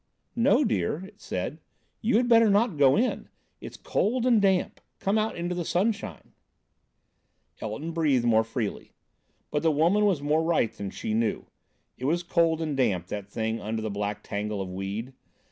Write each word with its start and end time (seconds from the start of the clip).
"No, 0.35 0.65
dear," 0.65 1.05
it 1.05 1.21
said, 1.21 1.59
"you 2.01 2.17
had 2.17 2.27
better 2.27 2.49
not 2.49 2.75
go 2.75 2.97
in. 2.97 3.29
It's 3.59 3.77
cold 3.77 4.25
and 4.25 4.41
damp. 4.41 4.81
Come 4.99 5.19
out 5.19 5.35
into 5.37 5.53
the 5.53 5.63
sunshine." 5.63 6.33
Elton 7.61 7.91
breathed 7.91 8.25
more 8.25 8.43
freely. 8.43 8.93
But 9.51 9.61
the 9.61 9.69
woman 9.71 10.05
was 10.05 10.19
more 10.19 10.41
right 10.41 10.73
than 10.73 10.89
she 10.89 11.13
knew. 11.13 11.45
It 11.99 12.05
was 12.05 12.23
cold 12.23 12.63
and 12.63 12.75
damp, 12.75 13.09
that 13.09 13.29
thing 13.29 13.61
under 13.61 13.83
the 13.83 13.91
black 13.91 14.23
tangle 14.23 14.59
of 14.59 14.71
weed. 14.73 15.13